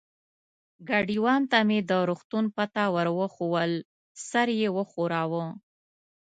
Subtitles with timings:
[0.87, 3.71] ګاډیوان ته مې د روغتون پته ور وښوول،
[4.27, 5.45] سر یې و ښوراوه.